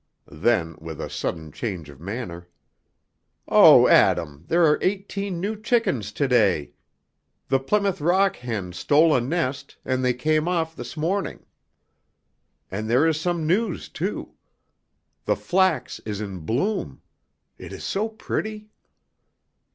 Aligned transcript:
Then, 0.31 0.77
with 0.81 0.99
a 0.99 1.11
sudden 1.11 1.51
change 1.51 1.87
of 1.87 2.01
manner, 2.01 2.49
"Oh, 3.47 3.87
Adam, 3.87 4.45
there 4.47 4.65
are 4.65 4.79
eighteen 4.81 5.39
new 5.39 5.55
chickens 5.55 6.11
to 6.13 6.27
day! 6.27 6.73
The 7.49 7.59
Plymouth 7.59 8.01
Rock 8.01 8.37
hen 8.37 8.73
stole 8.73 9.15
a 9.15 9.21
nest, 9.21 9.77
and 9.85 10.03
they 10.03 10.15
came 10.15 10.47
off 10.47 10.75
this 10.75 10.97
morning. 10.97 11.45
And 12.71 12.89
there 12.89 13.05
is 13.05 13.21
some 13.21 13.45
news 13.45 13.89
too. 13.89 14.33
The 15.25 15.35
flax 15.35 15.99
is 15.99 16.19
in 16.19 16.39
bloom. 16.47 17.03
It 17.59 17.71
is 17.71 17.83
so 17.83 18.09
pretty." 18.09 18.71